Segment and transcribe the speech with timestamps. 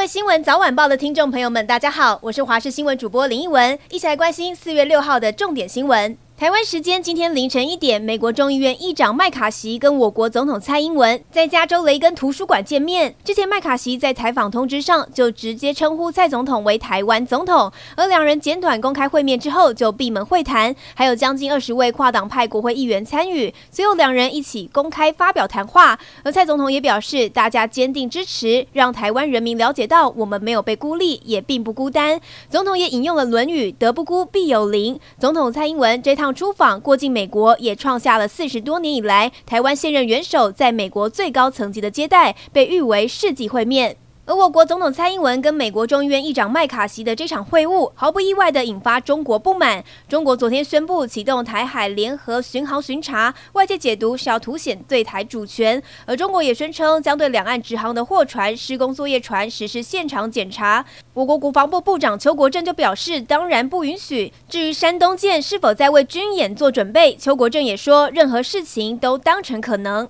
[0.00, 6.16] 各位新闻早晚报的听众朋友们，大家好，我是华视新闻主播林奕文，一起来关心四月六号的重点新闻。
[6.40, 13.14] 台湾时间今天凌晨一点，美国众议院议长麦卡锡跟我国总统蔡英文在加州雷根图书馆见面。
[13.22, 25.98] 之前麦卡锡在采访通知上就直接称呼蔡总统为台湾总统，而两人简短公开会面之后就闭门会谈，还有将近二十位跨党派国会议员参与，随后两人一起公开发表谈话。
[26.24, 32.18] 而蔡总统也表示，大家坚定支持，让台湾人民了解到我们没有被孤立，也并不孤单。
[32.48, 36.29] 总统也引用了《论语》：“德不孤，必有邻。”总统蔡英文这趟。
[36.32, 43.96] 出访过境美国，也创下了四十多年以来台湾现任元首在美国最高层级的接待，被誉为世纪会面。
[44.30, 49.82] 而我国总统蔡英文跟美国众议院议长麦卡锡的这场会晤，毫不意外地引发中国不满。
[50.08, 55.82] 中国昨天宣布启动台海联合巡航巡查，外界解读是要凸显对台主权。
[56.06, 60.84] 而中国也宣称将对两岸直航的货船、施工作业船实施现场检查。
[61.14, 64.32] 我国国防部部长邱国正就表示，当然不允许。
[64.48, 70.08] 至于山东舰是否在为军演做准备，邱国正也说，任何事情都当成可能。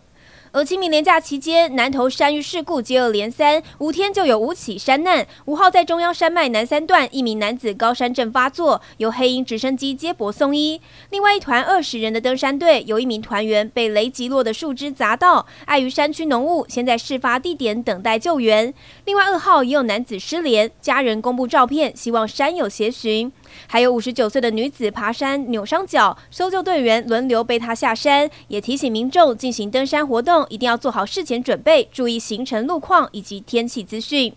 [0.52, 5.24] 而清明连假期间，南投山遇事故接二连三，五天就有五起山难。
[5.44, 10.80] 五号在中央山脉南三段，一名男子高山症发作，由黑鹰直升机接驳送医。
[11.10, 18.74] 另外一团二十人的登山队，有一名团员被雷击落的树枝砸到，碍于山区浓雾，先在事发地点等待救援。
[19.04, 23.30] 另外二号也有男子失联，家人公布照片，希望山友协寻。
[23.66, 34.32] 还有五十九岁的女子爬山扭伤脚，搜救队员轮流背她下山，也提醒民众进行登山活动一定要做好事前准备，注意行程路况以及天气资讯。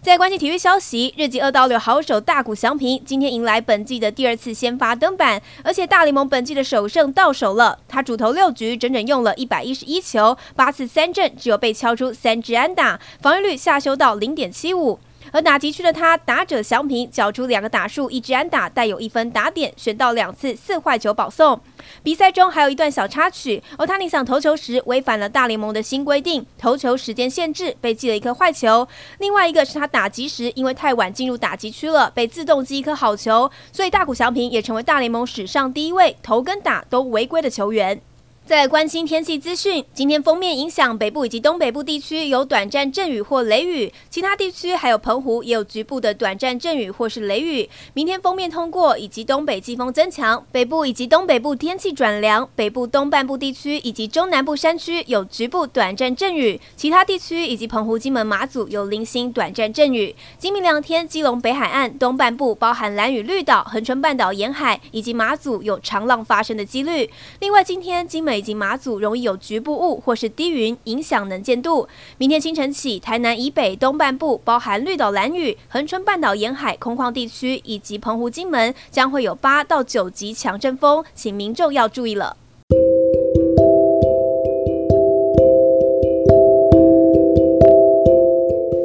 [0.00, 7.78] 在关心体育消息，日籍二刀流好手大谷翔平今天迎来本季的第二次先发登板，而且大联盟本季的首胜到手了。
[7.86, 14.98] 他主投六局，整整用了一百一十一球，八次三振，只有被敲出三支安打，防御率下修到零点七五。
[15.32, 21.60] 而打击区的他，打者祥平缴出两个打数，一支安打，带有一分打点，选到两次四坏球保送。
[22.02, 28.86] 比赛中还有一段小插曲，欧塔尼想投球时违反了大联盟的新规定，投球时间限制，被记了一颗坏球。
[29.18, 33.50] 另外一个是他打击时因为太晚进入打击区了，被自动记一颗好球。
[33.72, 38.00] 所以大谷祥平也成为大联盟史上第一位投跟打都违规的球员。
[38.48, 47.68] 再来关心天气资讯，今天封面影响北部以及东北部地区有短暂阵雨或雷雨，其他地区还有澎湖也有局部的短暂阵雨或是雷雨。
[47.92, 60.16] 明天封面通过以及东北季风增强，北部以及东北部天气转凉，北部东半部地区以及中南部山区有局部短暂阵雨，其他地区以及澎湖、金门、马祖有零星短暂阵雨。
[60.38, 67.10] 今明两天，基隆北海岸东半部包含兰屿绿岛、恒春半岛沿海以及马祖有长浪发生的几率。
[67.40, 68.37] 另外，今天金美。
[68.38, 71.88] 以及马祖容易有局部雾或是低云影响能见度。
[72.16, 82.36] 明天清晨起，台南以北东半部，包含绿岛、兰屿、恒春半岛沿海空旷地区以及澎湖、金门，将会有八到九级强阵风，请民众要注意了。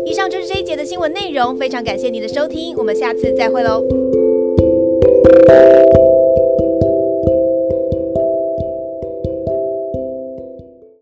[0.06, 3.84] 以上就是这一节的新闻内容，非常感谢你的收听，我们下次再会喽。